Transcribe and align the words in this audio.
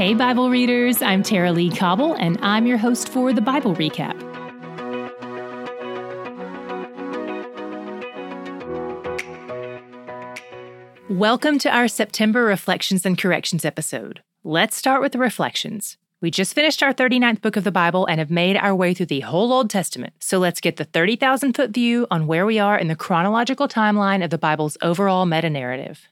Hey, 0.00 0.14
Bible 0.14 0.48
readers, 0.48 1.02
I'm 1.02 1.22
Tara-Leigh 1.22 1.76
Cobble, 1.76 2.14
and 2.14 2.38
I'm 2.40 2.66
your 2.66 2.78
host 2.78 3.10
for 3.10 3.34
the 3.34 3.42
Bible 3.42 3.74
Recap. 3.74 4.18
Welcome 11.10 11.58
to 11.58 11.68
our 11.68 11.86
September 11.86 12.44
Reflections 12.44 13.04
and 13.04 13.18
Corrections 13.18 13.66
episode. 13.66 14.22
Let's 14.42 14.74
start 14.74 15.02
with 15.02 15.12
the 15.12 15.18
reflections. 15.18 15.98
We 16.22 16.30
just 16.30 16.54
finished 16.54 16.82
our 16.82 16.94
39th 16.94 17.42
book 17.42 17.56
of 17.56 17.64
the 17.64 17.70
Bible 17.70 18.06
and 18.06 18.20
have 18.20 18.30
made 18.30 18.56
our 18.56 18.74
way 18.74 18.94
through 18.94 19.04
the 19.04 19.20
whole 19.20 19.52
Old 19.52 19.68
Testament. 19.68 20.14
So 20.18 20.38
let's 20.38 20.62
get 20.62 20.78
the 20.78 20.84
30,000 20.84 21.52
foot 21.52 21.72
view 21.72 22.06
on 22.10 22.26
where 22.26 22.46
we 22.46 22.58
are 22.58 22.78
in 22.78 22.88
the 22.88 22.96
chronological 22.96 23.68
timeline 23.68 24.24
of 24.24 24.30
the 24.30 24.38
Bible's 24.38 24.78
overall 24.80 25.26
meta 25.26 25.50
narrative. 25.50 26.08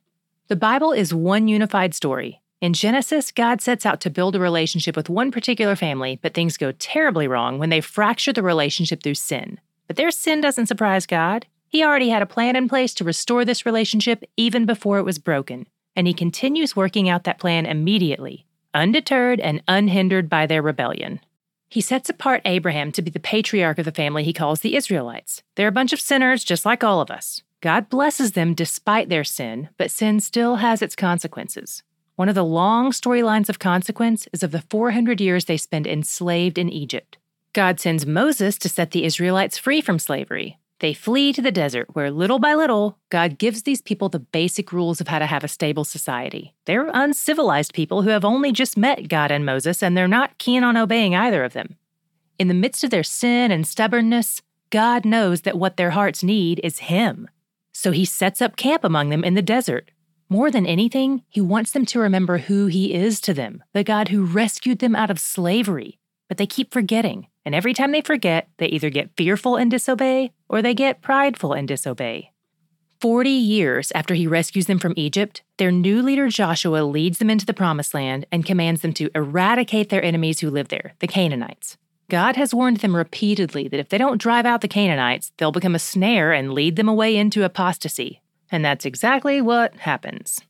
The 0.49 0.57
Bible 0.57 0.93
is 0.93 1.15
one 1.15 1.49
unified 1.49 1.95
story. 1.95 2.43
In 2.61 2.73
Genesis, 2.73 3.31
God 3.31 3.61
sets 3.61 3.87
out 3.87 4.01
to 4.01 4.11
build 4.11 4.35
a 4.35 4.41
relationship 4.41 4.97
with 4.97 5.09
one 5.09 5.31
particular 5.31 5.77
family, 5.77 6.19
but 6.21 6.35
things 6.35 6.57
go 6.57 6.73
terribly 6.73 7.29
wrong 7.29 7.59
when 7.61 7.71
they 7.71 7.81
fracture 7.81 8.33
the 8.33 8.43
relationship 8.43 9.01
through 9.01 9.15
sin. 9.15 9.61
But 9.87 9.95
their 9.95 10.11
sin 10.11 10.41
doesn't 10.41 10.67
surprise 10.67 11.07
God. 11.07 11.47
He 11.69 11.85
already 11.85 12.09
had 12.09 12.21
a 12.21 12.27
plan 12.27 12.57
in 12.57 12.69
place 12.69 12.95
to 12.95 13.05
restore 13.05 13.45
this 13.45 13.65
relationship 13.65 14.25
even 14.37 14.67
before 14.67 14.99
it 14.99 15.05
was 15.05 15.21
broken, 15.21 15.69
and 15.95 16.09
he 16.09 16.13
continues 16.13 16.75
working 16.75 17.09
out 17.09 17.23
that 17.25 17.39
plan 17.39 17.65
immediately, 17.65 18.45
undeterred 18.75 19.39
and 19.39 19.63
unhindered 19.69 20.29
by 20.29 20.45
their 20.45 20.63
rebellion. 20.63 21.21
He 21.69 21.81
sets 21.81 22.11
apart 22.11 22.43
Abraham 22.45 22.91
to 22.93 23.03
be 23.03 23.11
the 23.13 23.21
patriarch 23.21 23.79
of 23.79 23.85
the 23.85 23.93
family 23.93 24.25
he 24.25 24.33
calls 24.33 24.61
the 24.61 24.75
Israelites. 24.75 25.45
They're 25.55 25.69
a 25.69 25.73
bunch 25.73 25.93
of 25.93 26.01
sinners 26.01 26.43
just 26.43 26.67
like 26.67 26.83
all 26.83 27.01
of 27.01 27.11
us. 27.11 27.43
God 27.61 27.89
blesses 27.89 28.33
them 28.33 28.55
despite 28.55 29.11
their 29.11 29.25
sin, 29.25 29.69
but 29.77 29.93
sin 29.93 30.19
still 30.19 30.57
has 30.57 30.83
its 30.83 30.97
consequences. 30.97 31.83
One 32.19 32.29
of 32.29 32.35
the 32.35 32.45
long 32.45 32.91
storylines 32.91 33.49
of 33.49 33.61
consequence 33.61 34.27
is 34.33 34.43
of 34.43 34.51
the 34.51 34.65
400 34.71 35.21
years 35.21 35.45
they 35.45 35.57
spend 35.57 35.87
enslaved 35.87 36.59
in 36.59 36.69
Egypt. 36.69 37.17
God 37.53 37.79
sends 37.79 38.07
Moses 38.07 38.59
to 38.59 38.69
set 38.69 38.91
the 38.91 39.05
Israelites 39.05 39.57
free 39.57 39.81
from 39.81 40.01
slavery, 40.01 40.59
they 40.81 40.95
flee 40.95 41.33
to 41.33 41.41
the 41.41 41.53
desert, 41.53 41.95
where 41.95 42.11
little 42.11 42.41
by 42.41 42.55
little, 42.55 42.99
God 43.11 43.39
gives 43.39 43.63
these 43.63 43.81
people 43.81 44.09
the 44.09 44.19
basic 44.19 44.73
rules 44.73 45.01
of 45.01 45.07
how 45.07 45.21
to 45.21 45.27
have 45.27 45.45
a 45.45 45.49
stable 45.49 45.85
society. 45.85 46.55
They're 46.65 46.91
uncivilized 46.93 47.73
people 47.73 48.03
who 48.03 48.11
have 48.11 48.25
only 48.25 48.51
just 48.51 48.77
met 48.77 49.09
God 49.09 49.31
and 49.31 49.47
Moses, 49.47 49.81
and 49.81 49.97
they're 49.97 50.09
not 50.09 50.39
keen 50.39 50.65
on 50.65 50.77
obeying 50.77 51.15
either 51.15 51.45
of 51.45 51.53
them. 51.53 51.77
In 52.39 52.49
the 52.49 52.55
midst 52.55 52.83
of 52.85 52.91
their 52.91 53.03
sin 53.03 53.51
and 53.51 53.67
stubbornness, 53.67 54.43
God 54.71 55.05
knows 55.05 55.43
that 55.43 55.59
what 55.59 55.77
their 55.77 55.91
hearts 55.91 56.25
need 56.25 56.61
is 56.63 56.81
Him. 56.81 57.29
So 57.73 57.91
He 57.91 58.05
sets 58.05 58.41
up 58.41 58.57
camp 58.57 58.85
among 58.85 59.09
them 59.09 59.25
in 59.25 59.35
the 59.35 59.43
desert. 59.43 59.91
More 60.31 60.51
than 60.51 60.67
anything, 60.67 61.23
He 61.29 61.41
wants 61.41 61.71
them 61.71 61.87
to 61.87 62.01
remember 62.01 62.39
who 62.39 62.67
He 62.67 62.93
is 62.93 63.21
to 63.23 63.33
them, 63.33 63.65
the 63.73 63.83
God 63.83 64.09
who 64.09 64.25
rescued 64.25 64.79
them 64.79 64.95
out 64.95 65.11
of 65.11 65.19
slavery. 65.19 65.99
But 66.29 66.37
they 66.37 66.47
keep 66.47 66.73
forgetting. 66.73 67.29
And 67.47 67.55
every 67.55 67.73
time 67.73 67.93
they 67.93 68.03
forget, 68.03 68.49
they 68.59 68.67
either 68.67 68.91
get 68.91 69.17
fearful 69.17 69.57
and 69.57 69.71
disobey 69.71 70.33
or 70.49 70.61
they 70.61 70.75
get 70.75 71.01
prideful 71.01 71.55
and 71.55 71.67
disobey. 71.67 72.33
Forty 73.01 73.31
years 73.31 73.91
after 73.95 74.15
he 74.15 74.27
rescues 74.27 74.67
them 74.67 74.79
from 74.79 74.93
Egypt, 74.97 75.43
their 75.57 75.71
new 75.71 76.03
leader 76.03 76.29
Joshua 76.29 76.83
leads 76.83 77.19
them 77.19 77.31
into 77.31 77.47
the 77.47 77.55
Promised 77.55 77.95
Land 77.95 78.27
and 78.31 78.45
commands 78.45 78.83
them 78.83 78.93
to 78.95 79.11
eradicate 79.15 79.89
their 79.89 80.03
enemies 80.03 80.41
who 80.41 80.51
live 80.51 80.69
there, 80.69 80.95
the 80.99 81.07
Canaanites. 81.07 81.79
God 82.11 82.37
has 82.37 82.55
warned 82.55 82.79
them 82.79 82.97
repeatedly 82.97 83.69
that 83.69 83.81
if 83.81 83.89
they 83.89 83.99
don't 83.99 84.21
drive 84.21 84.45
out 84.47 84.63
the 84.63 84.69
Canaanites, 84.69 85.33
they'll 85.37 85.53
become 85.53 85.75
a 85.75 85.79
snare 85.79 86.33
and 86.33 86.53
lead 86.53 86.77
them 86.77 86.89
away 86.89 87.17
into 87.17 87.45
apostasy. 87.45 88.21
And 88.51 88.65
that's 88.65 88.85
exactly 88.85 89.41
what 89.41 89.75
happens. 89.77 90.41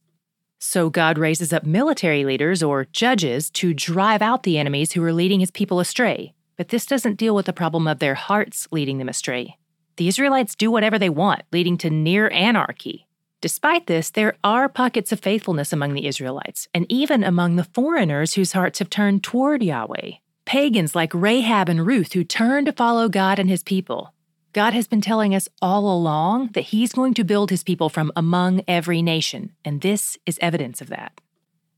So 0.59 0.91
God 0.91 1.19
raises 1.19 1.53
up 1.53 1.65
military 1.65 2.25
leaders 2.25 2.63
or 2.63 2.85
judges 2.87 3.51
to 3.51 3.73
drive 3.73 4.23
out 4.23 4.43
the 4.43 4.59
enemies 4.59 4.93
who 4.93 5.03
are 5.05 5.13
leading 5.13 5.41
his 5.41 5.53
people 5.53 5.79
astray, 5.79 6.35
but 6.57 6.69
this 6.69 6.87
doesn't 6.87 7.17
deal 7.17 7.35
with 7.35 7.47
the 7.47 7.53
problem 7.53 7.87
of 7.87 8.01
their 8.01 8.17
hearts 8.17 8.67
leading 8.73 8.99
them 8.99 9.09
astray. 9.09 9.57
The 9.97 10.09
Israelites 10.09 10.55
do 10.55 10.71
whatever 10.71 10.99
they 10.99 11.11
want, 11.11 11.43
leading 11.53 11.79
to 11.79 11.91
near 11.91 12.29
anarchy. 12.31 13.07
Despite 13.41 13.87
this, 13.87 14.11
there 14.11 14.37
are 14.43 14.69
pockets 14.69 15.13
of 15.13 15.21
faithfulness 15.21 15.73
among 15.73 15.95
the 15.95 16.07
Israelites, 16.07 16.67
and 16.75 16.87
even 16.89 17.23
among 17.23 17.55
the 17.55 17.65
foreigners 17.65 18.35
whose 18.35 18.53
hearts 18.53 18.81
have 18.81 18.91
turned 18.91 19.23
toward 19.23 19.63
Yahweh. 19.63 20.13
Pagans 20.45 20.97
like 20.97 21.15
Rahab 21.15 21.69
and 21.69 21.87
Ruth 21.87 22.15
who 22.15 22.25
turn 22.25 22.65
to 22.65 22.73
follow 22.73 23.09
God 23.09 23.39
and 23.39 23.49
his 23.49 23.63
people. 23.63 24.13
God 24.53 24.73
has 24.73 24.89
been 24.89 25.01
telling 25.01 25.35
us 25.35 25.49
all 25.61 25.93
along 25.93 26.51
that 26.55 26.67
he's 26.67 26.93
going 26.93 27.15
to 27.15 27.25
build 27.25 27.51
his 27.51 27.63
people 27.63 27.89
from 27.89 28.11
among 28.17 28.63
every 28.67 29.03
nation, 29.03 29.53
and 29.65 29.81
this 29.83 30.17
is 30.25 30.39
evidence 30.41 30.81
of 30.81 30.89
that. 30.89 31.21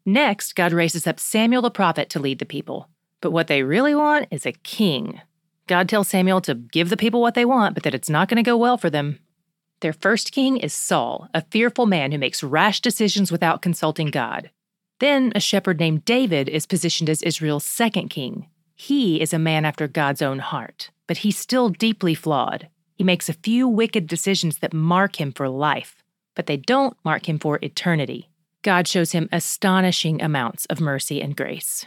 Next, 0.06 0.54
God 0.54 0.72
raises 0.72 1.06
up 1.06 1.18
Samuel 1.20 1.62
the 1.62 1.70
prophet 1.70 2.08
to 2.10 2.20
lead 2.20 2.38
the 2.38 2.46
people. 2.46 2.88
But 3.20 3.32
what 3.32 3.48
they 3.48 3.62
really 3.62 3.94
want 3.94 4.28
is 4.30 4.46
a 4.46 4.52
king. 4.52 5.20
God 5.66 5.88
tells 5.88 6.08
Samuel 6.08 6.40
to 6.42 6.54
give 6.54 6.90
the 6.90 6.96
people 6.96 7.20
what 7.20 7.34
they 7.34 7.44
want, 7.44 7.74
but 7.74 7.82
that 7.82 7.94
it's 7.94 8.08
not 8.08 8.28
going 8.28 8.36
to 8.36 8.42
go 8.42 8.56
well 8.56 8.78
for 8.78 8.88
them. 8.88 9.18
Their 9.80 9.92
first 9.92 10.32
king 10.32 10.56
is 10.56 10.72
Saul, 10.72 11.28
a 11.34 11.44
fearful 11.50 11.86
man 11.86 12.12
who 12.12 12.18
makes 12.18 12.42
rash 12.42 12.80
decisions 12.80 13.32
without 13.32 13.62
consulting 13.62 14.08
God. 14.08 14.50
Then 15.00 15.32
a 15.34 15.40
shepherd 15.40 15.80
named 15.80 16.04
David 16.04 16.48
is 16.48 16.66
positioned 16.66 17.08
as 17.08 17.22
Israel's 17.22 17.64
second 17.64 18.08
king. 18.08 18.48
He 18.82 19.20
is 19.20 19.34
a 19.34 19.38
man 19.38 19.66
after 19.66 19.86
God's 19.86 20.22
own 20.22 20.38
heart, 20.38 20.90
but 21.06 21.18
he's 21.18 21.36
still 21.36 21.68
deeply 21.68 22.14
flawed. 22.14 22.68
He 22.96 23.04
makes 23.04 23.28
a 23.28 23.34
few 23.34 23.68
wicked 23.68 24.06
decisions 24.06 24.56
that 24.60 24.72
mark 24.72 25.20
him 25.20 25.32
for 25.32 25.50
life, 25.50 26.02
but 26.34 26.46
they 26.46 26.56
don't 26.56 26.96
mark 27.04 27.28
him 27.28 27.38
for 27.38 27.58
eternity. 27.60 28.30
God 28.62 28.88
shows 28.88 29.12
him 29.12 29.28
astonishing 29.30 30.22
amounts 30.22 30.64
of 30.64 30.80
mercy 30.80 31.20
and 31.20 31.36
grace. 31.36 31.84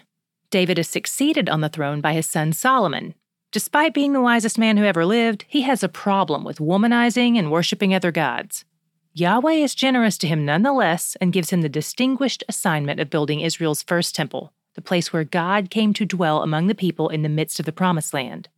David 0.51 0.77
is 0.77 0.87
succeeded 0.87 1.49
on 1.49 1.61
the 1.61 1.67
throne 1.67 1.99
by 1.99 2.13
his 2.13 2.27
son 2.27 2.53
Solomon. 2.53 3.15
Despite 3.51 3.95
being 3.95 4.13
the 4.13 4.21
wisest 4.21 4.59
man 4.59 4.77
who 4.77 4.85
ever 4.85 5.03
lived, 5.03 5.45
he 5.47 5.63
has 5.63 5.81
a 5.81 5.89
problem 5.89 6.43
with 6.43 6.59
womanizing 6.59 7.39
and 7.39 7.51
worshiping 7.51 7.95
other 7.95 8.11
gods. 8.11 8.65
Yahweh 9.13 9.53
is 9.53 9.73
generous 9.73 10.19
to 10.19 10.27
him 10.27 10.45
nonetheless 10.45 11.17
and 11.19 11.33
gives 11.33 11.49
him 11.49 11.63
the 11.63 11.69
distinguished 11.69 12.43
assignment 12.47 12.99
of 12.99 13.09
building 13.09 13.39
Israel's 13.39 13.81
first 13.81 14.13
temple, 14.13 14.53
the 14.75 14.81
place 14.81 15.13
where 15.13 15.23
God 15.23 15.69
came 15.69 15.93
to 15.93 16.05
dwell 16.05 16.41
among 16.41 16.67
the 16.67 16.75
people 16.75 17.09
in 17.09 17.21
the 17.21 17.29
midst 17.29 17.59
of 17.59 17.65
the 17.65 17.71
Promised 17.71 18.13
Land. 18.13 18.49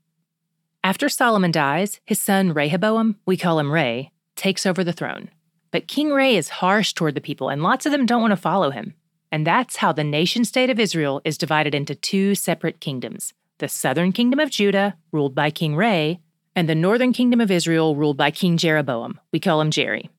After 0.84 1.10
Solomon 1.10 1.52
dies, 1.52 2.00
his 2.06 2.20
son 2.20 2.54
Rehoboam, 2.54 3.18
we 3.26 3.38
call 3.38 3.60
him 3.60 3.72
Ray, 3.72 4.12
takes 4.36 4.66
over 4.66 4.84
the 4.84 4.94
throne. 4.94 5.30
But 5.72 5.88
King 5.88 6.12
Ray 6.12 6.36
is 6.36 6.50
harsh 6.50 6.94
toward 6.94 7.16
the 7.16 7.22
people, 7.22 7.50
and 7.50 7.64
lots 7.64 7.86
of 7.86 7.92
them 7.92 8.06
don't 8.06 8.22
want 8.22 8.32
to 8.32 8.38
follow 8.38 8.70
him. 8.70 8.94
And 9.32 9.46
that's 9.46 9.78
how 9.78 9.92
the 9.92 10.04
nation 10.04 10.46
state 10.46 10.70
of 10.70 10.80
Israel 10.80 11.22
is 11.26 11.38
divided 11.38 11.76
into 11.76 11.96
two 11.96 12.36
separate 12.36 12.80
kingdoms 12.80 13.34
the 13.58 13.68
southern 13.68 14.12
kingdom 14.12 14.40
of 14.40 14.50
Judah, 14.50 14.96
ruled 15.12 15.34
by 15.34 15.50
King 15.50 15.76
Ray, 15.76 16.20
and 16.56 16.70
the 16.70 16.76
northern 16.76 17.14
kingdom 17.14 17.42
of 17.42 17.50
Israel, 17.50 17.96
ruled 17.96 18.18
by 18.18 18.30
King 18.30 18.58
Jeroboam. 18.58 19.20
We 19.32 19.40
call 19.40 19.62
him 19.62 19.72
Jerry. 19.72 20.10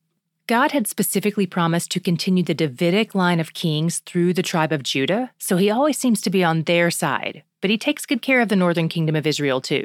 God 0.49 0.71
had 0.71 0.87
specifically 0.87 1.47
promised 1.47 1.91
to 1.91 1.99
continue 1.99 2.45
the 2.45 2.55
Davidic 2.55 3.17
line 3.17 3.41
of 3.41 3.53
kings 3.53 3.99
through 3.99 4.33
the 4.33 4.45
tribe 4.45 4.71
of 4.71 4.85
Judah, 4.85 5.33
so 5.39 5.57
he 5.57 5.71
always 5.71 5.99
seems 5.99 6.21
to 6.21 6.31
be 6.31 6.45
on 6.45 6.63
their 6.63 6.89
side, 6.89 7.43
but 7.61 7.69
he 7.69 7.77
takes 7.77 8.07
good 8.07 8.23
care 8.23 8.41
of 8.41 8.49
the 8.49 8.55
northern 8.55 8.89
kingdom 8.89 9.17
of 9.17 9.27
Israel 9.27 9.61
too. 9.61 9.85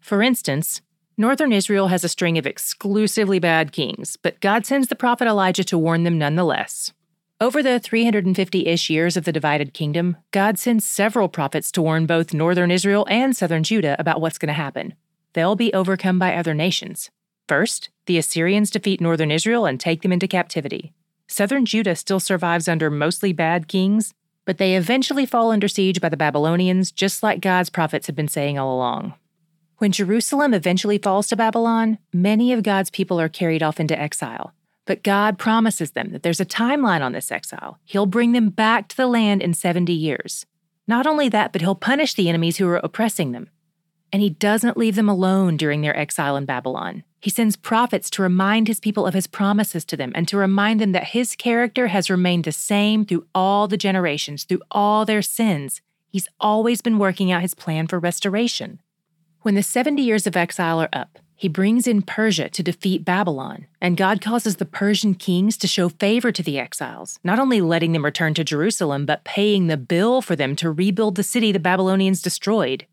For 0.00 0.22
instance, 0.22 0.80
northern 1.18 1.52
Israel 1.52 1.88
has 1.88 2.04
a 2.04 2.08
string 2.08 2.38
of 2.38 2.46
exclusively 2.46 3.38
bad 3.38 3.72
kings, 3.72 4.16
but 4.16 4.40
God 4.40 4.64
sends 4.64 4.88
the 4.88 4.96
prophet 4.96 5.28
Elijah 5.28 5.64
to 5.64 5.76
warn 5.76 6.04
them 6.04 6.16
nonetheless. 6.16 6.90
Over 7.38 7.62
the 7.62 7.78
350 7.78 8.66
ish 8.66 8.88
years 8.88 9.14
of 9.14 9.24
the 9.24 9.32
divided 9.32 9.74
kingdom, 9.74 10.16
God 10.30 10.58
sends 10.58 10.86
several 10.86 11.28
prophets 11.28 11.70
to 11.72 11.82
warn 11.82 12.06
both 12.06 12.32
northern 12.32 12.70
Israel 12.70 13.06
and 13.10 13.36
southern 13.36 13.62
Judah 13.62 13.94
about 13.98 14.22
what's 14.22 14.38
going 14.38 14.48
to 14.48 14.54
happen. 14.54 14.94
They'll 15.34 15.54
be 15.54 15.74
overcome 15.74 16.18
by 16.18 16.34
other 16.34 16.54
nations. 16.54 17.10
First, 17.48 17.88
the 18.04 18.18
Assyrians 18.18 18.70
defeat 18.70 19.00
northern 19.00 19.30
Israel 19.30 19.64
and 19.64 19.80
take 19.80 20.02
them 20.02 20.12
into 20.12 20.28
captivity. 20.28 20.92
Southern 21.26 21.64
Judah 21.64 21.96
still 21.96 22.20
survives 22.20 22.68
under 22.68 22.90
mostly 22.90 23.32
bad 23.32 23.68
kings, 23.68 24.12
but 24.44 24.58
they 24.58 24.76
eventually 24.76 25.24
fall 25.24 25.50
under 25.50 25.66
siege 25.66 26.00
by 26.00 26.10
the 26.10 26.16
Babylonians, 26.16 26.92
just 26.92 27.22
like 27.22 27.40
God's 27.40 27.70
prophets 27.70 28.06
had 28.06 28.14
been 28.14 28.28
saying 28.28 28.58
all 28.58 28.74
along. 28.76 29.14
When 29.78 29.92
Jerusalem 29.92 30.52
eventually 30.52 30.98
falls 30.98 31.28
to 31.28 31.36
Babylon, 31.36 31.98
many 32.12 32.52
of 32.52 32.62
God's 32.62 32.90
people 32.90 33.18
are 33.18 33.28
carried 33.28 33.62
off 33.62 33.80
into 33.80 33.98
exile. 33.98 34.52
But 34.84 35.02
God 35.02 35.38
promises 35.38 35.92
them 35.92 36.10
that 36.10 36.22
there's 36.22 36.40
a 36.40 36.46
timeline 36.46 37.02
on 37.02 37.12
this 37.12 37.30
exile. 37.32 37.78
He'll 37.84 38.06
bring 38.06 38.32
them 38.32 38.50
back 38.50 38.88
to 38.88 38.96
the 38.96 39.06
land 39.06 39.42
in 39.42 39.54
70 39.54 39.92
years. 39.92 40.44
Not 40.86 41.06
only 41.06 41.28
that, 41.28 41.52
but 41.52 41.60
He'll 41.60 41.74
punish 41.74 42.14
the 42.14 42.28
enemies 42.28 42.56
who 42.56 42.68
are 42.68 42.80
oppressing 42.82 43.32
them. 43.32 43.48
And 44.12 44.20
He 44.20 44.30
doesn't 44.30 44.76
leave 44.76 44.96
them 44.96 45.08
alone 45.08 45.56
during 45.56 45.80
their 45.80 45.96
exile 45.96 46.36
in 46.36 46.44
Babylon. 46.44 47.04
He 47.20 47.30
sends 47.30 47.56
prophets 47.56 48.10
to 48.10 48.22
remind 48.22 48.68
His 48.68 48.80
people 48.80 49.06
of 49.06 49.14
His 49.14 49.26
promises 49.26 49.84
to 49.86 49.96
them 49.96 50.12
and 50.14 50.28
to 50.28 50.36
remind 50.36 50.80
them 50.80 50.92
that 50.92 51.08
His 51.08 51.34
character 51.34 51.88
has 51.88 52.10
remained 52.10 52.44
the 52.44 52.52
same 52.52 53.04
through 53.04 53.26
all 53.34 53.66
the 53.66 53.76
generations, 53.76 54.44
through 54.44 54.62
all 54.70 55.04
their 55.04 55.22
sins. 55.22 55.80
He's 56.08 56.28
always 56.40 56.80
been 56.80 56.98
working 56.98 57.32
out 57.32 57.42
His 57.42 57.54
plan 57.54 57.86
for 57.86 57.98
restoration. 57.98 58.80
When 59.42 59.54
the 59.54 59.62
70 59.62 60.02
years 60.02 60.26
of 60.26 60.36
exile 60.36 60.80
are 60.80 60.88
up, 60.92 61.18
He 61.34 61.48
brings 61.48 61.86
in 61.86 62.02
Persia 62.02 62.48
to 62.50 62.62
defeat 62.62 63.04
Babylon, 63.04 63.66
and 63.80 63.96
God 63.96 64.20
causes 64.20 64.56
the 64.56 64.64
Persian 64.64 65.14
kings 65.14 65.56
to 65.58 65.66
show 65.66 65.88
favor 65.88 66.30
to 66.30 66.42
the 66.42 66.58
exiles, 66.58 67.18
not 67.24 67.38
only 67.38 67.60
letting 67.60 67.92
them 67.92 68.04
return 68.04 68.34
to 68.34 68.44
Jerusalem, 68.44 69.06
but 69.06 69.24
paying 69.24 69.66
the 69.66 69.76
bill 69.76 70.22
for 70.22 70.36
them 70.36 70.54
to 70.56 70.70
rebuild 70.70 71.16
the 71.16 71.22
city 71.22 71.50
the 71.50 71.58
Babylonians 71.58 72.22
destroyed. 72.22 72.86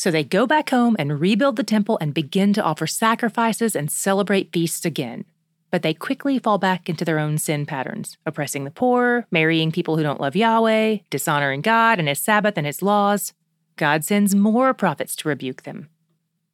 So 0.00 0.10
they 0.10 0.24
go 0.24 0.46
back 0.46 0.70
home 0.70 0.96
and 0.98 1.20
rebuild 1.20 1.56
the 1.56 1.62
temple 1.62 1.98
and 2.00 2.14
begin 2.14 2.54
to 2.54 2.62
offer 2.62 2.86
sacrifices 2.86 3.76
and 3.76 3.90
celebrate 3.90 4.50
feasts 4.50 4.86
again. 4.86 5.26
But 5.70 5.82
they 5.82 5.92
quickly 5.92 6.38
fall 6.38 6.56
back 6.56 6.88
into 6.88 7.04
their 7.04 7.18
own 7.18 7.36
sin 7.36 7.66
patterns, 7.66 8.16
oppressing 8.24 8.64
the 8.64 8.70
poor, 8.70 9.26
marrying 9.30 9.70
people 9.70 9.98
who 9.98 10.02
don't 10.02 10.18
love 10.18 10.34
Yahweh, 10.34 11.00
dishonoring 11.10 11.60
God 11.60 11.98
and 11.98 12.08
His 12.08 12.18
Sabbath 12.18 12.54
and 12.56 12.66
His 12.66 12.80
laws. 12.80 13.34
God 13.76 14.02
sends 14.02 14.34
more 14.34 14.72
prophets 14.72 15.14
to 15.16 15.28
rebuke 15.28 15.64
them. 15.64 15.90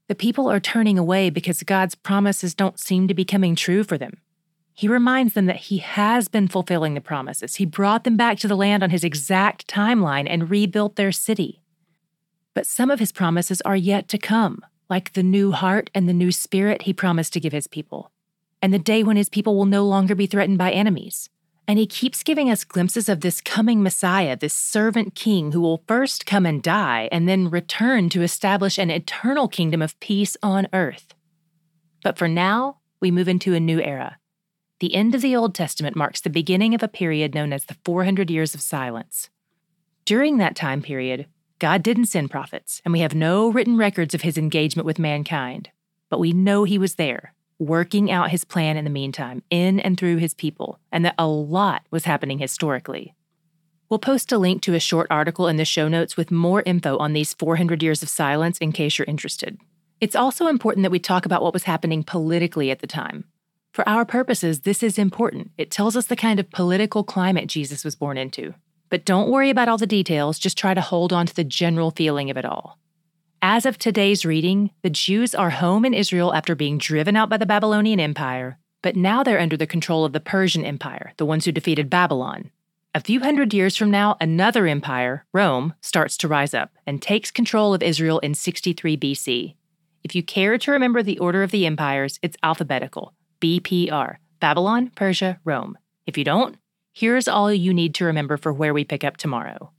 The 0.08 0.16
people 0.16 0.50
are 0.50 0.58
turning 0.58 0.98
away 0.98 1.30
because 1.30 1.62
God's 1.62 1.94
promises 1.94 2.52
don't 2.52 2.80
seem 2.80 3.06
to 3.06 3.14
be 3.14 3.24
coming 3.24 3.54
true 3.54 3.84
for 3.84 3.96
them. 3.96 4.14
He 4.74 4.88
reminds 4.88 5.34
them 5.34 5.46
that 5.46 5.66
He 5.70 5.78
has 5.78 6.26
been 6.26 6.48
fulfilling 6.48 6.94
the 6.94 7.00
promises. 7.00 7.54
He 7.54 7.64
brought 7.64 8.02
them 8.02 8.16
back 8.16 8.40
to 8.40 8.48
the 8.48 8.56
land 8.56 8.82
on 8.82 8.90
His 8.90 9.04
exact 9.04 9.68
timeline 9.68 10.26
and 10.28 10.50
rebuilt 10.50 10.96
their 10.96 11.12
city. 11.12 11.62
But 12.56 12.66
some 12.66 12.90
of 12.90 12.98
His 12.98 13.12
promises 13.12 13.60
are 13.60 13.76
yet 13.76 14.08
to 14.08 14.18
come, 14.18 14.66
like 14.90 15.12
the 15.12 15.22
new 15.22 15.52
heart 15.52 15.90
and 15.94 16.08
the 16.08 16.12
new 16.12 16.32
spirit 16.32 16.82
He 16.82 16.92
promised 16.92 17.32
to 17.34 17.40
give 17.40 17.52
His 17.52 17.68
people 17.68 18.10
and 18.62 18.72
the 18.72 18.78
day 18.78 19.02
when 19.02 19.16
his 19.16 19.28
people 19.28 19.56
will 19.56 19.66
no 19.66 19.84
longer 19.84 20.14
be 20.14 20.26
threatened 20.26 20.58
by 20.58 20.72
enemies. 20.72 21.28
And 21.68 21.78
he 21.78 21.86
keeps 21.86 22.22
giving 22.22 22.50
us 22.50 22.64
glimpses 22.64 23.08
of 23.08 23.20
this 23.20 23.40
coming 23.40 23.82
Messiah, 23.82 24.36
this 24.36 24.54
servant 24.54 25.14
king 25.14 25.52
who 25.52 25.60
will 25.60 25.82
first 25.88 26.26
come 26.26 26.46
and 26.46 26.62
die 26.62 27.08
and 27.10 27.28
then 27.28 27.50
return 27.50 28.08
to 28.10 28.22
establish 28.22 28.78
an 28.78 28.90
eternal 28.90 29.48
kingdom 29.48 29.82
of 29.82 29.98
peace 30.00 30.36
on 30.42 30.68
earth. 30.72 31.14
But 32.02 32.16
for 32.16 32.28
now, 32.28 32.78
we 33.00 33.10
move 33.10 33.28
into 33.28 33.54
a 33.54 33.60
new 33.60 33.80
era. 33.80 34.18
The 34.78 34.94
end 34.94 35.14
of 35.14 35.22
the 35.22 35.34
Old 35.34 35.54
Testament 35.54 35.96
marks 35.96 36.20
the 36.20 36.30
beginning 36.30 36.74
of 36.74 36.82
a 36.82 36.88
period 36.88 37.34
known 37.34 37.52
as 37.52 37.64
the 37.64 37.76
400 37.84 38.30
years 38.30 38.54
of 38.54 38.60
silence. 38.60 39.28
During 40.04 40.38
that 40.38 40.54
time 40.54 40.82
period, 40.82 41.26
God 41.58 41.82
didn't 41.82 42.06
send 42.06 42.30
prophets, 42.30 42.82
and 42.84 42.92
we 42.92 43.00
have 43.00 43.14
no 43.14 43.48
written 43.48 43.78
records 43.78 44.14
of 44.14 44.20
his 44.20 44.36
engagement 44.36 44.84
with 44.84 44.98
mankind. 44.98 45.70
But 46.10 46.20
we 46.20 46.32
know 46.32 46.64
he 46.64 46.76
was 46.76 46.96
there, 46.96 47.32
working 47.58 48.10
out 48.10 48.30
his 48.30 48.44
plan 48.44 48.76
in 48.76 48.84
the 48.84 48.90
meantime, 48.90 49.42
in 49.48 49.80
and 49.80 49.98
through 49.98 50.18
his 50.18 50.34
people, 50.34 50.78
and 50.92 51.02
that 51.06 51.14
a 51.18 51.26
lot 51.26 51.86
was 51.90 52.04
happening 52.04 52.38
historically. 52.38 53.14
We'll 53.88 53.98
post 53.98 54.32
a 54.32 54.38
link 54.38 54.60
to 54.62 54.74
a 54.74 54.80
short 54.80 55.06
article 55.10 55.48
in 55.48 55.56
the 55.56 55.64
show 55.64 55.88
notes 55.88 56.14
with 56.14 56.30
more 56.30 56.62
info 56.66 56.98
on 56.98 57.14
these 57.14 57.32
400 57.32 57.82
years 57.82 58.02
of 58.02 58.10
silence 58.10 58.58
in 58.58 58.72
case 58.72 58.98
you're 58.98 59.06
interested. 59.06 59.58
It's 59.98 60.16
also 60.16 60.48
important 60.48 60.82
that 60.82 60.90
we 60.90 60.98
talk 60.98 61.24
about 61.24 61.42
what 61.42 61.54
was 61.54 61.62
happening 61.62 62.02
politically 62.02 62.70
at 62.70 62.80
the 62.80 62.86
time. 62.86 63.24
For 63.72 63.88
our 63.88 64.04
purposes, 64.04 64.60
this 64.60 64.82
is 64.82 64.98
important. 64.98 65.52
It 65.56 65.70
tells 65.70 65.96
us 65.96 66.06
the 66.06 66.16
kind 66.16 66.38
of 66.38 66.50
political 66.50 67.02
climate 67.02 67.46
Jesus 67.46 67.82
was 67.82 67.94
born 67.94 68.18
into. 68.18 68.54
But 68.88 69.04
don't 69.04 69.30
worry 69.30 69.50
about 69.50 69.68
all 69.68 69.78
the 69.78 69.86
details, 69.86 70.38
just 70.38 70.56
try 70.56 70.74
to 70.74 70.80
hold 70.80 71.12
on 71.12 71.26
to 71.26 71.34
the 71.34 71.44
general 71.44 71.90
feeling 71.90 72.30
of 72.30 72.36
it 72.36 72.44
all. 72.44 72.78
As 73.42 73.66
of 73.66 73.78
today's 73.78 74.24
reading, 74.24 74.70
the 74.82 74.90
Jews 74.90 75.34
are 75.34 75.50
home 75.50 75.84
in 75.84 75.94
Israel 75.94 76.34
after 76.34 76.54
being 76.54 76.78
driven 76.78 77.16
out 77.16 77.28
by 77.28 77.36
the 77.36 77.46
Babylonian 77.46 78.00
Empire, 78.00 78.58
but 78.82 78.96
now 78.96 79.22
they're 79.22 79.40
under 79.40 79.56
the 79.56 79.66
control 79.66 80.04
of 80.04 80.12
the 80.12 80.20
Persian 80.20 80.64
Empire, 80.64 81.12
the 81.16 81.26
ones 81.26 81.44
who 81.44 81.52
defeated 81.52 81.90
Babylon. 81.90 82.50
A 82.94 83.00
few 83.00 83.20
hundred 83.20 83.52
years 83.52 83.76
from 83.76 83.90
now, 83.90 84.16
another 84.20 84.66
empire, 84.66 85.26
Rome, 85.32 85.74
starts 85.82 86.16
to 86.16 86.28
rise 86.28 86.54
up 86.54 86.70
and 86.86 87.02
takes 87.02 87.30
control 87.30 87.74
of 87.74 87.82
Israel 87.82 88.20
in 88.20 88.34
63 88.34 88.96
BC. 88.96 89.54
If 90.02 90.14
you 90.14 90.22
care 90.22 90.56
to 90.56 90.70
remember 90.70 91.02
the 91.02 91.18
order 91.18 91.42
of 91.42 91.50
the 91.50 91.66
empires, 91.66 92.18
it's 92.22 92.38
alphabetical 92.42 93.12
BPR 93.40 94.16
Babylon, 94.40 94.92
Persia, 94.94 95.40
Rome. 95.44 95.76
If 96.06 96.16
you 96.16 96.24
don't, 96.24 96.56
here's 96.96 97.28
all 97.28 97.52
you 97.52 97.74
need 97.74 97.94
to 97.94 98.06
remember 98.06 98.38
for 98.38 98.54
where 98.54 98.72
we 98.72 98.82
pick 98.82 99.04
up 99.04 99.18
tomorrow. 99.18 99.70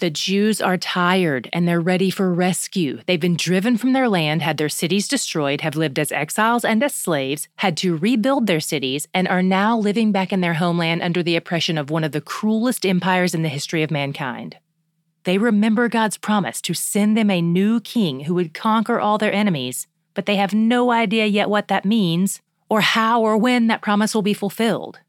The 0.00 0.10
Jews 0.10 0.60
are 0.60 0.76
tired 0.76 1.48
and 1.50 1.66
they're 1.66 1.80
ready 1.80 2.10
for 2.10 2.30
rescue. 2.30 3.00
They've 3.06 3.18
been 3.18 3.38
driven 3.38 3.78
from 3.78 3.94
their 3.94 4.06
land, 4.06 4.42
had 4.42 4.58
their 4.58 4.68
cities 4.68 5.08
destroyed, 5.08 5.62
have 5.62 5.76
lived 5.76 5.98
as 5.98 6.12
exiles 6.12 6.66
and 6.66 6.82
as 6.82 6.94
slaves, 6.94 7.48
had 7.56 7.74
to 7.78 7.96
rebuild 7.96 8.46
their 8.46 8.60
cities, 8.60 9.08
and 9.14 9.26
are 9.28 9.42
now 9.42 9.78
living 9.78 10.12
back 10.12 10.30
in 10.30 10.42
their 10.42 10.54
homeland 10.54 11.00
under 11.00 11.22
the 11.22 11.36
oppression 11.36 11.78
of 11.78 11.88
one 11.88 12.04
of 12.04 12.12
the 12.12 12.20
cruelest 12.20 12.84
empires 12.84 13.34
in 13.34 13.40
the 13.40 13.48
history 13.48 13.82
of 13.82 13.90
mankind. 13.90 14.58
They 15.24 15.38
remember 15.38 15.88
God's 15.88 16.18
promise 16.18 16.60
to 16.60 16.74
send 16.74 17.16
them 17.16 17.30
a 17.30 17.40
new 17.40 17.80
king 17.80 18.20
who 18.20 18.34
would 18.34 18.52
conquer 18.52 19.00
all 19.00 19.16
their 19.16 19.32
enemies, 19.32 19.86
but 20.12 20.26
they 20.26 20.36
have 20.36 20.52
no 20.52 20.90
idea 20.90 21.24
yet 21.24 21.48
what 21.48 21.68
that 21.68 21.86
means 21.86 22.42
or 22.68 22.82
how 22.82 23.22
or 23.22 23.38
when 23.38 23.68
that 23.68 23.80
promise 23.80 24.14
will 24.14 24.20
be 24.20 24.34
fulfilled. 24.34 25.00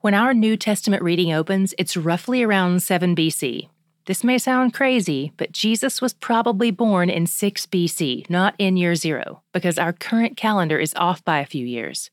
When 0.00 0.14
our 0.14 0.32
New 0.32 0.56
Testament 0.56 1.02
reading 1.02 1.32
opens, 1.32 1.74
it's 1.76 1.96
roughly 1.96 2.42
around 2.42 2.82
7 2.82 3.14
BC, 3.14 3.68
this 4.06 4.24
may 4.24 4.38
sound 4.38 4.72
crazy, 4.72 5.32
but 5.36 5.52
Jesus 5.52 6.00
was 6.00 6.14
probably 6.14 6.70
born 6.70 7.10
in 7.10 7.26
6 7.26 7.66
BC, 7.66 8.28
not 8.30 8.54
in 8.58 8.76
year 8.76 8.94
zero, 8.94 9.42
because 9.52 9.78
our 9.78 9.92
current 9.92 10.36
calendar 10.36 10.78
is 10.78 10.94
off 10.96 11.24
by 11.24 11.38
a 11.38 11.46
few 11.46 11.66
years. 11.66 12.10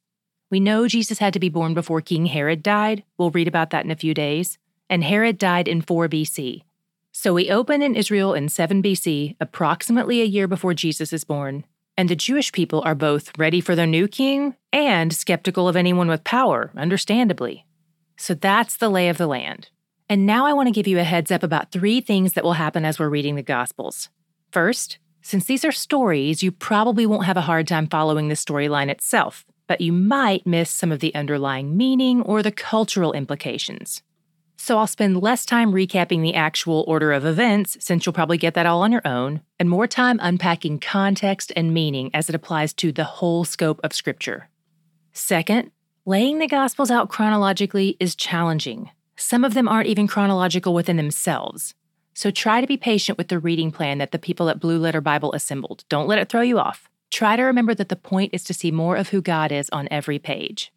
We 0.52 0.60
know 0.60 0.88
Jesus 0.88 1.20
had 1.20 1.34
to 1.34 1.40
be 1.40 1.50
born 1.50 1.74
before 1.74 2.02
King 2.02 2.28
Herod 2.28 2.62
died. 2.62 3.04
We'll 3.18 3.32
read 3.32 3.48
about 3.48 3.70
that 3.72 3.86
in 3.86 3.92
a 3.92 3.96
few 3.96 4.14
days. 4.14 4.58
And 4.90 5.04
Herod 5.04 5.38
died 5.38 5.68
in 5.68 5.82
4 5.82 6.08
BC. 6.08 6.62
So 7.12 7.34
we 7.34 7.50
open 7.50 7.82
in 7.82 7.96
Israel 7.96 8.34
in 8.34 8.50
7 8.50 8.84
BC, 8.84 9.36
approximately 9.40 10.22
a 10.22 10.26
year 10.26 10.48
before 10.48 10.74
Jesus 10.74 11.12
is 11.12 11.24
born. 11.24 11.64
And 11.98 12.10
the 12.10 12.16
Jewish 12.16 12.52
people 12.52 12.82
are 12.86 12.96
both 12.96 13.36
ready 13.38 13.60
for 13.60 13.76
their 13.76 13.88
new 13.88 14.08
king 14.08 14.56
and 14.72 15.14
skeptical 15.14 15.68
of 15.68 15.76
anyone 15.76 16.10
with 16.10 16.24
power, 16.24 16.70
understandably. 16.76 17.66
So 18.18 18.34
that's 18.34 18.76
the 18.76 18.90
lay 18.90 19.10
of 19.10 19.18
the 19.18 19.28
land. 19.28 19.70
And 20.10 20.26
now 20.26 20.46
I 20.46 20.54
want 20.54 20.68
to 20.68 20.74
give 20.74 20.88
you 20.88 21.00
a 21.00 21.04
heads 21.04 21.32
up 21.32 21.44
about 21.44 21.72
three 21.72 22.02
things 22.02 22.34
that 22.34 22.44
will 22.44 22.54
happen 22.54 22.84
as 22.84 23.00
we're 23.00 23.10
reading 23.10 23.36
the 23.36 23.44
Gospels. 23.44 24.10
First, 24.52 24.98
since 25.22 25.46
these 25.46 25.66
are 25.66 25.72
stories, 25.72 26.42
you 26.42 26.52
probably 26.52 27.06
won't 27.06 27.26
have 27.26 27.38
a 27.38 27.42
hard 27.42 27.68
time 27.68 27.88
following 27.88 28.30
the 28.30 28.36
storyline 28.36 28.90
itself, 28.90 29.46
but 29.68 29.82
you 29.82 29.92
might 29.92 30.48
miss 30.48 30.70
some 30.70 30.92
of 30.92 31.00
the 31.00 31.14
underlying 31.14 31.76
meaning 31.76 32.22
or 32.22 32.42
the 32.42 32.52
cultural 32.52 33.12
implications. 33.12 34.02
So 34.56 34.78
I'll 34.80 34.88
spend 34.88 35.22
less 35.22 35.46
time 35.46 35.72
recapping 35.72 36.22
the 36.22 36.34
actual 36.34 36.84
order 36.88 37.12
of 37.12 37.26
events, 37.26 37.78
since 37.80 38.06
you'll 38.06 38.14
probably 38.14 38.38
get 38.38 38.54
that 38.56 38.66
all 38.66 38.82
on 38.82 38.92
your 38.92 39.06
own, 39.06 39.42
and 39.60 39.70
more 39.70 39.86
time 39.86 40.20
unpacking 40.22 40.80
context 40.80 41.52
and 41.56 41.74
meaning 41.74 42.10
as 42.14 42.30
it 42.30 42.36
applies 42.36 42.74
to 42.76 42.92
the 42.92 43.04
whole 43.04 43.44
scope 43.44 43.80
of 43.84 43.94
Scripture. 43.94 44.50
Second, 45.12 45.72
laying 46.08 46.40
the 46.40 46.48
Gospels 46.48 46.90
out 46.90 47.10
chronologically 47.10 47.98
is 48.00 48.16
challenging. 48.16 48.90
Some 49.18 49.44
of 49.44 49.54
them 49.54 49.68
aren't 49.68 49.90
even 49.90 50.08
chronological 50.08 50.74
within 50.74 50.96
themselves. 50.96 51.74
So 52.14 52.32
try 52.32 52.62
to 52.62 52.66
be 52.66 52.78
patient 52.78 53.18
with 53.18 53.28
the 53.28 53.40
reading 53.40 53.72
plan 53.72 53.98
that 53.98 54.14
the 54.14 54.18
people 54.18 54.48
at 54.48 54.62
Blue 54.62 54.80
Letter 54.80 55.02
Bible 55.02 55.34
assembled. 55.34 55.84
Don't 55.90 56.08
let 56.08 56.18
it 56.18 56.30
throw 56.30 56.40
you 56.40 56.60
off. 56.60 56.88
Try 57.12 57.36
to 57.36 57.44
remember 57.44 57.76
that 57.76 57.90
the 57.90 57.98
point 57.98 58.34
is 58.34 58.46
to 58.46 58.54
see 58.54 58.72
more 58.72 58.96
of 58.96 59.10
who 59.10 59.22
God 59.22 59.52
is 59.52 59.70
on 59.72 59.90
every 59.92 60.18
page. 60.18 60.72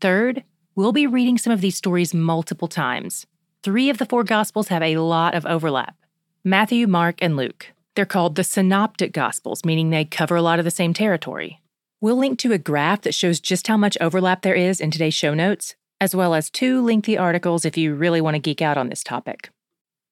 Third, 0.00 0.44
we'll 0.74 0.92
be 0.92 1.06
reading 1.06 1.36
some 1.36 1.52
of 1.52 1.60
these 1.60 1.76
stories 1.76 2.14
multiple 2.14 2.68
times. 2.68 3.26
Three 3.62 3.90
of 3.90 3.98
the 3.98 4.06
four 4.06 4.24
Gospels 4.24 4.68
have 4.68 4.82
a 4.82 4.96
lot 4.96 5.34
of 5.34 5.44
overlap 5.44 5.94
Matthew, 6.42 6.86
Mark, 6.86 7.16
and 7.20 7.36
Luke. 7.36 7.74
They're 7.94 8.06
called 8.06 8.34
the 8.34 8.44
Synoptic 8.44 9.12
Gospels, 9.12 9.66
meaning 9.66 9.90
they 9.90 10.06
cover 10.06 10.36
a 10.36 10.42
lot 10.42 10.58
of 10.58 10.64
the 10.64 10.70
same 10.70 10.94
territory. 10.94 11.60
We'll 12.00 12.16
link 12.16 12.38
to 12.40 12.52
a 12.52 12.58
graph 12.58 13.02
that 13.02 13.14
shows 13.14 13.40
just 13.40 13.66
how 13.66 13.76
much 13.76 13.98
overlap 14.00 14.42
there 14.42 14.54
is 14.54 14.80
in 14.80 14.92
today's 14.92 15.14
show 15.14 15.34
notes, 15.34 15.74
as 16.00 16.14
well 16.14 16.32
as 16.32 16.48
two 16.48 16.80
lengthy 16.80 17.18
articles 17.18 17.64
if 17.64 17.76
you 17.76 17.92
really 17.94 18.20
want 18.20 18.34
to 18.36 18.40
geek 18.40 18.62
out 18.62 18.78
on 18.78 18.88
this 18.88 19.02
topic. 19.02 19.50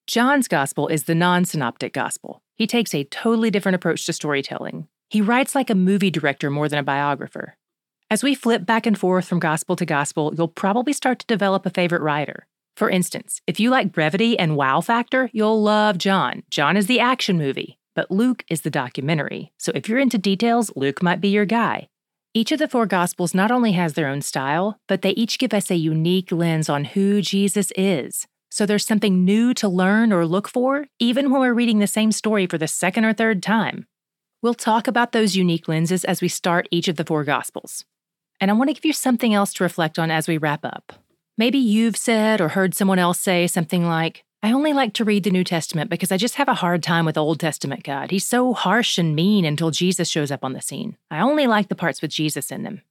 John's 0.05 0.49
gospel 0.49 0.89
is 0.89 1.05
the 1.05 1.15
non 1.15 1.45
synoptic 1.45 1.93
gospel. 1.93 2.41
He 2.55 2.67
takes 2.67 2.93
a 2.93 3.05
totally 3.05 3.49
different 3.49 3.77
approach 3.77 4.05
to 4.05 4.13
storytelling. 4.13 4.89
He 5.09 5.21
writes 5.21 5.55
like 5.55 5.69
a 5.69 5.75
movie 5.75 6.11
director 6.11 6.49
more 6.49 6.67
than 6.67 6.79
a 6.79 6.83
biographer. 6.83 7.55
As 8.09 8.21
we 8.21 8.35
flip 8.35 8.65
back 8.65 8.85
and 8.85 8.97
forth 8.97 9.25
from 9.25 9.39
gospel 9.39 9.77
to 9.77 9.85
gospel, 9.85 10.33
you'll 10.37 10.49
probably 10.49 10.91
start 10.91 11.19
to 11.19 11.25
develop 11.25 11.65
a 11.65 11.69
favorite 11.69 12.01
writer. 12.01 12.47
For 12.75 12.89
instance, 12.89 13.41
if 13.47 13.61
you 13.61 13.69
like 13.69 13.93
brevity 13.93 14.37
and 14.37 14.57
wow 14.57 14.81
factor, 14.81 15.29
you'll 15.31 15.61
love 15.63 15.97
John. 15.97 16.43
John 16.49 16.75
is 16.75 16.87
the 16.87 16.99
action 16.99 17.37
movie, 17.37 17.76
but 17.97 18.11
Luke 18.11 18.45
is 18.47 18.61
the 18.61 18.69
documentary. 18.69 19.51
So 19.57 19.71
if 19.73 19.89
you're 19.89 19.97
into 19.97 20.19
details, 20.19 20.71
Luke 20.75 21.01
might 21.01 21.19
be 21.19 21.29
your 21.29 21.45
guy. 21.45 21.87
Each 22.31 22.51
of 22.51 22.59
the 22.59 22.67
four 22.67 22.85
Gospels 22.85 23.33
not 23.33 23.49
only 23.49 23.71
has 23.71 23.93
their 23.93 24.07
own 24.07 24.21
style, 24.21 24.79
but 24.87 25.01
they 25.01 25.09
each 25.11 25.39
give 25.39 25.51
us 25.51 25.71
a 25.71 25.75
unique 25.75 26.31
lens 26.31 26.69
on 26.69 26.85
who 26.85 27.23
Jesus 27.23 27.71
is. 27.75 28.27
So 28.51 28.67
there's 28.67 28.85
something 28.85 29.25
new 29.25 29.51
to 29.55 29.67
learn 29.67 30.13
or 30.13 30.27
look 30.27 30.47
for, 30.47 30.85
even 30.99 31.31
when 31.31 31.41
we're 31.41 31.55
reading 31.55 31.79
the 31.79 31.87
same 31.87 32.11
story 32.11 32.45
for 32.45 32.59
the 32.59 32.67
second 32.67 33.03
or 33.03 33.13
third 33.13 33.41
time. 33.41 33.87
We'll 34.43 34.53
talk 34.53 34.87
about 34.87 35.11
those 35.11 35.35
unique 35.35 35.67
lenses 35.67 36.05
as 36.05 36.21
we 36.21 36.27
start 36.27 36.67
each 36.69 36.87
of 36.87 36.97
the 36.97 37.03
four 37.03 37.23
Gospels. 37.23 37.83
And 38.39 38.51
I 38.51 38.53
want 38.53 38.69
to 38.69 38.75
give 38.75 38.85
you 38.85 38.93
something 38.93 39.33
else 39.33 39.53
to 39.53 39.63
reflect 39.63 39.97
on 39.97 40.11
as 40.11 40.27
we 40.27 40.37
wrap 40.37 40.63
up. 40.63 40.93
Maybe 41.35 41.57
you've 41.57 41.97
said 41.97 42.41
or 42.41 42.49
heard 42.49 42.75
someone 42.75 42.99
else 42.99 43.19
say 43.19 43.47
something 43.47 43.87
like, 43.87 44.23
I 44.43 44.51
only 44.51 44.71
like 44.71 44.93
to 44.93 45.03
read 45.03 45.23
the 45.23 45.31
New 45.31 45.43
Testament 45.43 45.89
because 45.89 46.11
I 46.11 46.17
just 46.17 46.35
have 46.35 46.47
a 46.47 46.53
hard 46.53 46.83
time 46.83 47.05
with 47.05 47.17
Old 47.17 47.39
Testament 47.39 47.83
God. 47.83 48.11
He's 48.11 48.25
so 48.25 48.53
harsh 48.53 48.99
and 48.99 49.15
mean 49.15 49.45
until 49.45 49.71
Jesus 49.71 50.09
shows 50.09 50.31
up 50.31 50.43
on 50.43 50.53
the 50.53 50.61
scene. 50.61 50.95
I 51.09 51.21
only 51.21 51.47
like 51.47 51.69
the 51.69 51.75
parts 51.75 52.01
with 52.01 52.11
Jesus 52.11 52.51
in 52.51 52.61
them. 52.61 52.81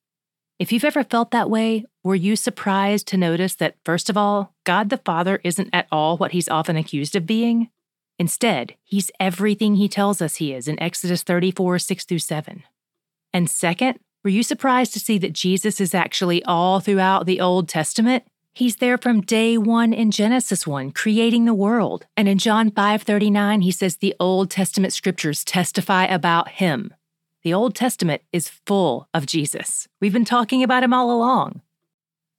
If 0.58 0.72
you've 0.72 0.84
ever 0.84 1.04
felt 1.04 1.30
that 1.30 1.50
way, 1.50 1.84
were 2.02 2.14
you 2.16 2.34
surprised 2.34 3.06
to 3.08 3.16
notice 3.16 3.54
that, 3.56 3.76
first 3.84 4.10
of 4.10 4.16
all, 4.16 4.54
God 4.64 4.88
the 4.88 4.96
Father 4.98 5.40
isn't 5.44 5.70
at 5.72 5.86
all 5.92 6.16
what 6.16 6.32
he's 6.32 6.48
often 6.48 6.76
accused 6.76 7.14
of 7.14 7.26
being? 7.26 7.70
Instead, 8.18 8.74
he's 8.82 9.10
everything 9.20 9.76
he 9.76 9.88
tells 9.88 10.22
us 10.22 10.36
he 10.36 10.52
is 10.52 10.66
in 10.66 10.80
Exodus 10.82 11.22
34 11.22 11.78
6 11.78 12.04
through 12.06 12.18
7. 12.18 12.64
And 13.32 13.50
second, 13.50 14.00
were 14.24 14.30
you 14.30 14.42
surprised 14.42 14.92
to 14.94 15.00
see 15.00 15.18
that 15.18 15.34
Jesus 15.34 15.80
is 15.80 15.94
actually 15.94 16.42
all 16.44 16.80
throughout 16.80 17.26
the 17.26 17.40
Old 17.40 17.68
Testament? 17.68 18.24
He's 18.56 18.76
there 18.76 18.96
from 18.96 19.20
day 19.20 19.58
1 19.58 19.92
in 19.92 20.10
Genesis 20.10 20.66
1, 20.66 20.92
creating 20.92 21.44
the 21.44 21.52
world. 21.52 22.06
And 22.16 22.26
in 22.26 22.38
John 22.38 22.70
5:39, 22.70 23.60
he 23.60 23.70
says 23.70 23.96
the 23.96 24.14
Old 24.18 24.48
Testament 24.48 24.94
scriptures 24.94 25.44
testify 25.44 26.06
about 26.06 26.48
him. 26.52 26.94
The 27.42 27.52
Old 27.52 27.74
Testament 27.74 28.22
is 28.32 28.48
full 28.48 29.10
of 29.12 29.26
Jesus. 29.26 29.88
We've 30.00 30.14
been 30.14 30.24
talking 30.24 30.62
about 30.62 30.82
him 30.82 30.94
all 30.94 31.10
along. 31.10 31.60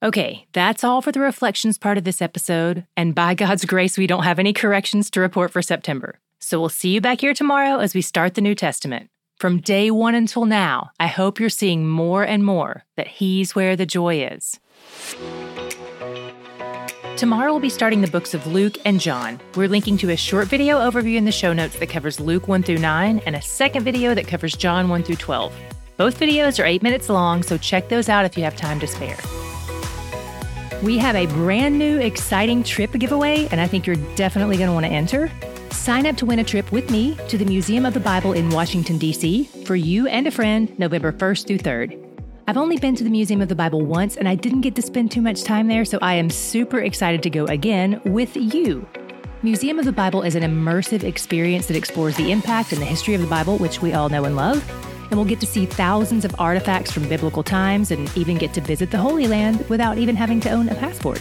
Okay, 0.02 0.48
that's 0.52 0.82
all 0.82 1.02
for 1.02 1.12
the 1.12 1.20
reflections 1.20 1.78
part 1.78 1.98
of 1.98 2.02
this 2.02 2.20
episode, 2.20 2.84
and 2.96 3.14
by 3.14 3.34
God's 3.34 3.64
grace, 3.64 3.96
we 3.96 4.08
don't 4.08 4.24
have 4.24 4.40
any 4.40 4.52
corrections 4.52 5.10
to 5.10 5.20
report 5.20 5.52
for 5.52 5.62
September. 5.62 6.18
So 6.40 6.58
we'll 6.58 6.68
see 6.68 6.94
you 6.94 7.00
back 7.00 7.20
here 7.20 7.32
tomorrow 7.32 7.78
as 7.78 7.94
we 7.94 8.02
start 8.02 8.34
the 8.34 8.40
New 8.40 8.56
Testament. 8.56 9.08
From 9.36 9.60
day 9.60 9.92
one 9.92 10.16
until 10.16 10.46
now, 10.46 10.90
I 10.98 11.06
hope 11.06 11.38
you're 11.38 11.48
seeing 11.48 11.86
more 11.86 12.24
and 12.24 12.44
more 12.44 12.86
that 12.96 13.06
He's 13.06 13.54
where 13.54 13.76
the 13.76 13.86
joy 13.86 14.26
is. 14.26 14.58
Tomorrow 17.18 17.50
we'll 17.50 17.58
be 17.58 17.68
starting 17.68 18.00
the 18.00 18.06
books 18.06 18.32
of 18.32 18.46
Luke 18.46 18.78
and 18.84 19.00
John. 19.00 19.40
We're 19.56 19.66
linking 19.66 19.98
to 19.98 20.10
a 20.10 20.16
short 20.16 20.46
video 20.46 20.78
overview 20.78 21.16
in 21.16 21.24
the 21.24 21.32
show 21.32 21.52
notes 21.52 21.76
that 21.80 21.88
covers 21.88 22.20
Luke 22.20 22.46
1 22.46 22.62
through 22.62 22.78
9 22.78 23.22
and 23.26 23.34
a 23.34 23.42
second 23.42 23.82
video 23.82 24.14
that 24.14 24.28
covers 24.28 24.54
John 24.54 24.88
1 24.88 25.02
through 25.02 25.16
12. 25.16 25.52
Both 25.96 26.20
videos 26.20 26.62
are 26.62 26.64
8 26.64 26.80
minutes 26.80 27.08
long, 27.08 27.42
so 27.42 27.58
check 27.58 27.88
those 27.88 28.08
out 28.08 28.24
if 28.24 28.38
you 28.38 28.44
have 28.44 28.54
time 28.54 28.78
to 28.78 28.86
spare. 28.86 29.18
We 30.80 30.96
have 30.98 31.16
a 31.16 31.26
brand 31.26 31.76
new 31.76 31.98
exciting 31.98 32.62
trip 32.62 32.92
giveaway, 32.92 33.48
and 33.50 33.60
I 33.60 33.66
think 33.66 33.84
you're 33.84 33.96
definitely 34.14 34.56
going 34.56 34.68
to 34.68 34.74
want 34.74 34.86
to 34.86 34.92
enter. 34.92 35.28
Sign 35.72 36.06
up 36.06 36.16
to 36.18 36.26
win 36.26 36.38
a 36.38 36.44
trip 36.44 36.70
with 36.70 36.88
me 36.88 37.16
to 37.30 37.36
the 37.36 37.44
Museum 37.44 37.84
of 37.84 37.94
the 37.94 38.00
Bible 38.00 38.32
in 38.32 38.48
Washington, 38.50 38.96
D.C. 38.96 39.46
for 39.64 39.74
you 39.74 40.06
and 40.06 40.28
a 40.28 40.30
friend 40.30 40.78
November 40.78 41.10
1st 41.10 41.48
through 41.48 41.58
3rd. 41.58 42.07
I've 42.48 42.56
only 42.56 42.78
been 42.78 42.96
to 42.96 43.04
the 43.04 43.10
Museum 43.10 43.42
of 43.42 43.50
the 43.50 43.54
Bible 43.54 43.84
once 43.84 44.16
and 44.16 44.26
I 44.26 44.34
didn't 44.34 44.62
get 44.62 44.74
to 44.76 44.80
spend 44.80 45.10
too 45.10 45.20
much 45.20 45.44
time 45.44 45.68
there, 45.68 45.84
so 45.84 45.98
I 46.00 46.14
am 46.14 46.30
super 46.30 46.78
excited 46.78 47.22
to 47.24 47.28
go 47.28 47.44
again 47.44 48.00
with 48.06 48.34
you. 48.34 48.88
Museum 49.42 49.78
of 49.78 49.84
the 49.84 49.92
Bible 49.92 50.22
is 50.22 50.34
an 50.34 50.42
immersive 50.42 51.02
experience 51.02 51.66
that 51.66 51.76
explores 51.76 52.16
the 52.16 52.32
impact 52.32 52.72
and 52.72 52.80
the 52.80 52.86
history 52.86 53.12
of 53.12 53.20
the 53.20 53.26
Bible, 53.26 53.58
which 53.58 53.82
we 53.82 53.92
all 53.92 54.08
know 54.08 54.24
and 54.24 54.34
love. 54.34 54.66
And 55.10 55.18
we'll 55.18 55.28
get 55.28 55.40
to 55.40 55.46
see 55.46 55.66
thousands 55.66 56.24
of 56.24 56.34
artifacts 56.38 56.90
from 56.90 57.06
biblical 57.06 57.42
times 57.42 57.90
and 57.90 58.10
even 58.16 58.38
get 58.38 58.54
to 58.54 58.62
visit 58.62 58.90
the 58.90 58.96
Holy 58.96 59.26
Land 59.26 59.68
without 59.68 59.98
even 59.98 60.16
having 60.16 60.40
to 60.40 60.50
own 60.50 60.70
a 60.70 60.74
passport. 60.74 61.20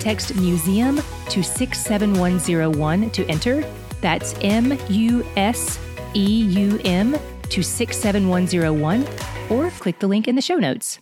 Text 0.00 0.36
museum 0.36 0.96
to 1.30 1.42
67101 1.42 3.08
to 3.12 3.24
enter 3.24 3.64
that's 4.02 4.34
M 4.42 4.78
U 4.90 5.26
S 5.34 5.78
E 6.12 6.42
U 6.44 6.78
M 6.84 7.16
to 7.48 7.62
67101 7.62 9.06
or 9.50 9.70
click 9.70 9.98
the 9.98 10.08
link 10.08 10.28
in 10.28 10.36
the 10.36 10.42
show 10.42 10.56
notes. 10.56 10.98